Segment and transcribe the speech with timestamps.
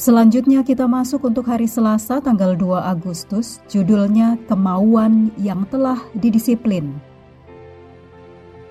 [0.00, 6.96] Selanjutnya kita masuk untuk hari Selasa tanggal 2 Agustus, judulnya Kemauan yang telah didisiplin.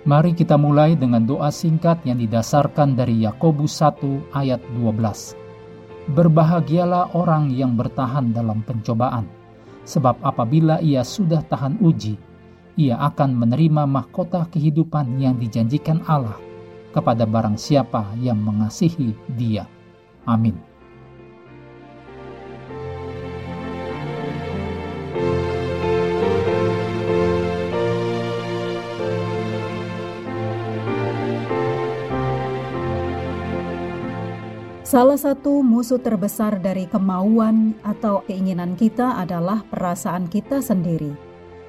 [0.09, 6.17] Mari kita mulai dengan doa singkat yang didasarkan dari Yakobus 1 ayat 12.
[6.17, 9.29] Berbahagialah orang yang bertahan dalam pencobaan,
[9.85, 12.17] sebab apabila ia sudah tahan uji,
[12.73, 16.41] ia akan menerima mahkota kehidupan yang dijanjikan Allah
[16.89, 19.69] kepada barang siapa yang mengasihi Dia.
[20.25, 20.68] Amin.
[34.89, 41.13] Salah satu musuh terbesar dari kemauan atau keinginan kita adalah perasaan kita sendiri.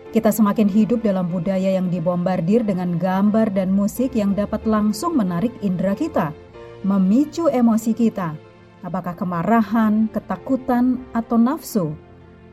[0.08, 5.53] Kita semakin hidup dalam budaya yang dibombardir dengan gambar dan musik yang dapat langsung menarik
[5.60, 6.32] indera kita,
[6.81, 8.32] memicu emosi kita,
[8.81, 11.92] apakah kemarahan, ketakutan, atau nafsu,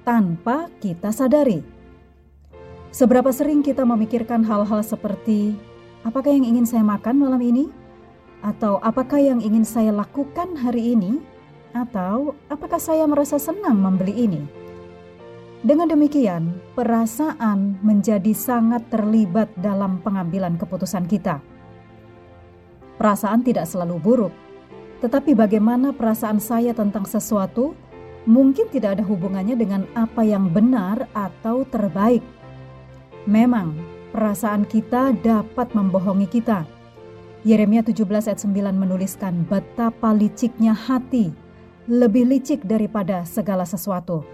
[0.03, 1.63] tanpa kita sadari.
[2.91, 5.55] Seberapa sering kita memikirkan hal-hal seperti,
[6.03, 7.86] apakah yang ingin saya makan malam ini?
[8.45, 11.17] Atau apakah yang ingin saya lakukan hari ini?
[11.73, 14.41] Atau apakah saya merasa senang membeli ini?
[15.65, 21.41] Dengan demikian, perasaan menjadi sangat terlibat dalam pengambilan keputusan kita.
[23.01, 24.33] Perasaan tidak selalu buruk,
[25.01, 27.73] tetapi bagaimana perasaan saya tentang sesuatu
[28.29, 32.21] mungkin tidak ada hubungannya dengan apa yang benar atau terbaik.
[33.25, 33.73] Memang,
[34.13, 36.76] perasaan kita dapat membohongi kita.
[37.47, 41.31] Yeremia 17 ayat 9 menuliskan betapa liciknya hati,
[41.87, 44.27] lebih licik daripada segala sesuatu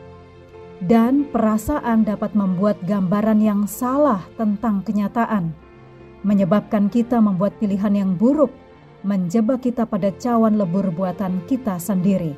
[0.81, 5.53] dan perasaan dapat membuat gambaran yang salah tentang kenyataan,
[6.25, 8.49] menyebabkan kita membuat pilihan yang buruk,
[9.05, 12.33] menjebak kita pada cawan lebur buatan kita sendiri.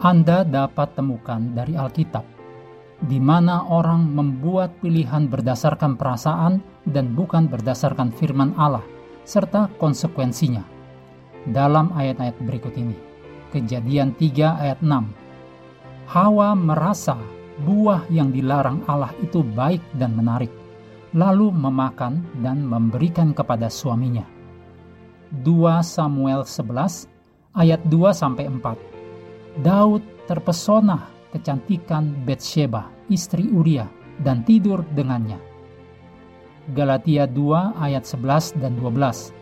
[0.00, 2.24] Anda dapat temukan dari Alkitab,
[3.04, 8.82] di mana orang membuat pilihan berdasarkan perasaan dan bukan berdasarkan firman Allah,
[9.24, 10.64] serta konsekuensinya.
[11.48, 13.10] Dalam ayat-ayat berikut ini,
[13.50, 15.10] Kejadian 3 ayat 6,
[16.06, 17.18] Hawa merasa
[17.66, 20.54] buah yang dilarang Allah itu baik dan menarik,
[21.10, 24.22] lalu memakan dan memberikan kepada suaminya.
[25.34, 27.10] 2 Samuel 11
[27.58, 29.66] ayat 2 sampai 4.
[29.66, 33.90] Daud terpesona kecantikan Betsheba, istri Uria,
[34.22, 35.49] dan tidur dengannya.
[36.68, 39.32] Galatia 2 ayat 11 dan 12.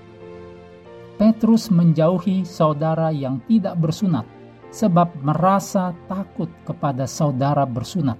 [1.18, 4.22] Petrus menjauhi saudara yang tidak bersunat
[4.70, 8.14] sebab merasa takut kepada saudara bersunat.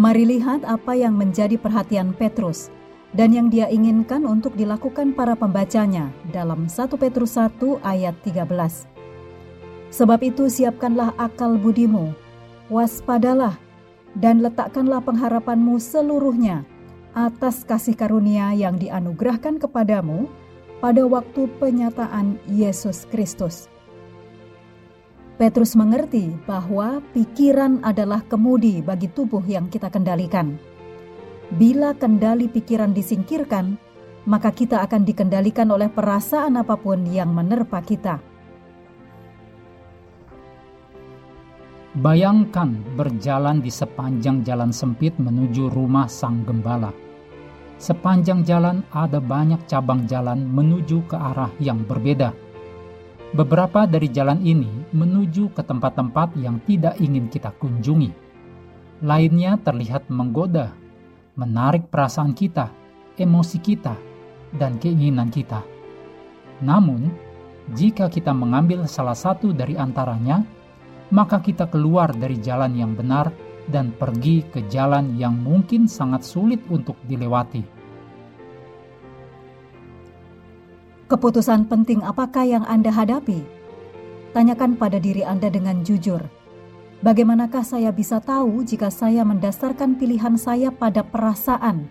[0.00, 2.72] Mari lihat apa yang menjadi perhatian Petrus
[3.12, 8.88] dan yang dia inginkan untuk dilakukan para pembacanya dalam 1 Petrus 1 ayat 13.
[9.92, 12.16] Sebab itu siapkanlah akal budimu,
[12.72, 13.60] waspadalah,
[14.16, 16.64] dan letakkanlah pengharapanmu seluruhnya
[17.16, 20.28] atas kasih karunia yang dianugerahkan kepadamu
[20.84, 23.72] pada waktu penyataan Yesus Kristus.
[25.40, 30.60] Petrus mengerti bahwa pikiran adalah kemudi bagi tubuh yang kita kendalikan.
[31.56, 33.80] Bila kendali pikiran disingkirkan,
[34.28, 38.20] maka kita akan dikendalikan oleh perasaan apa pun yang menerpa kita.
[41.96, 47.05] Bayangkan berjalan di sepanjang jalan sempit menuju rumah sang gembala.
[47.76, 52.32] Sepanjang jalan ada banyak cabang jalan menuju ke arah yang berbeda
[53.34, 58.08] Beberapa dari jalan ini menuju ke tempat-tempat yang tidak ingin kita kunjungi.
[59.02, 60.70] Lainnya terlihat menggoda,
[61.34, 62.72] menarik perasaan kita,
[63.18, 63.92] emosi kita,
[64.54, 65.60] dan keinginan kita.
[66.62, 67.12] Namun,
[67.74, 70.46] jika kita mengambil salah satu dari antaranya,
[71.10, 73.28] maka kita keluar dari jalan yang benar
[73.70, 77.62] dan pergi ke jalan yang mungkin sangat sulit untuk dilewati.
[81.06, 83.38] Keputusan penting apakah yang Anda hadapi?
[84.34, 86.18] Tanyakan pada diri Anda dengan jujur.
[86.98, 91.86] Bagaimanakah saya bisa tahu jika saya mendasarkan pilihan saya pada perasaan,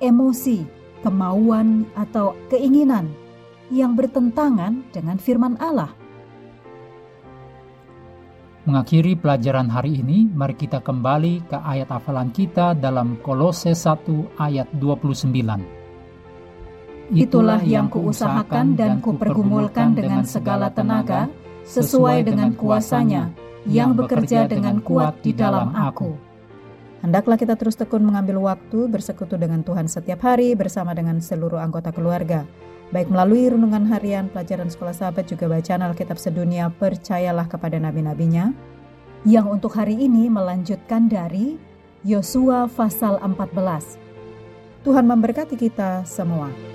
[0.00, 0.64] emosi,
[1.04, 3.12] kemauan, atau keinginan
[3.68, 5.92] yang bertentangan dengan firman Allah?
[8.64, 14.64] Mengakhiri pelajaran hari ini, mari kita kembali ke ayat hafalan kita dalam Kolose 1 ayat
[14.80, 17.12] 29.
[17.12, 21.28] Itulah yang kuusahakan dan kupergumulkan dengan segala tenaga,
[21.68, 23.28] sesuai dengan kuasanya,
[23.68, 26.33] yang bekerja dengan kuat di dalam aku.
[27.04, 31.92] Hendaklah kita terus tekun mengambil waktu bersekutu dengan Tuhan setiap hari bersama dengan seluruh anggota
[31.92, 32.48] keluarga.
[32.96, 38.56] Baik melalui renungan harian, pelajaran sekolah sahabat, juga bacaan Alkitab sedunia, percayalah kepada nabi-nabinya,
[39.28, 41.60] yang untuk hari ini melanjutkan dari
[42.08, 44.00] Yosua pasal 14.
[44.80, 46.73] Tuhan memberkati kita semua.